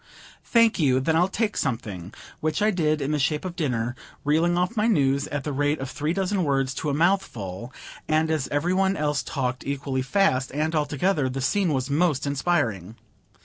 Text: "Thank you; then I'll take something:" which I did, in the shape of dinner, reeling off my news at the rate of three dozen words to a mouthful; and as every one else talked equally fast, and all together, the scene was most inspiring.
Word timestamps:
"Thank 0.43 0.79
you; 0.79 0.99
then 0.99 1.15
I'll 1.15 1.27
take 1.27 1.55
something:" 1.55 2.11
which 2.39 2.59
I 2.59 2.71
did, 2.71 3.01
in 3.03 3.11
the 3.11 3.19
shape 3.19 3.45
of 3.45 3.55
dinner, 3.55 3.95
reeling 4.25 4.57
off 4.57 4.75
my 4.75 4.87
news 4.87 5.27
at 5.27 5.43
the 5.43 5.53
rate 5.53 5.77
of 5.79 5.91
three 5.91 6.11
dozen 6.11 6.43
words 6.43 6.73
to 6.73 6.89
a 6.89 6.93
mouthful; 6.95 7.71
and 8.07 8.31
as 8.31 8.47
every 8.47 8.73
one 8.73 8.97
else 8.97 9.21
talked 9.21 9.63
equally 9.63 10.01
fast, 10.01 10.51
and 10.55 10.73
all 10.73 10.87
together, 10.87 11.29
the 11.29 11.39
scene 11.39 11.71
was 11.71 11.91
most 11.91 12.25
inspiring. 12.25 12.95